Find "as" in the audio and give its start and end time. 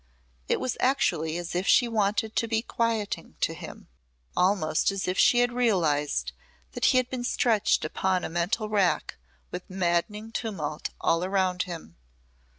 1.37-1.53, 4.89-5.07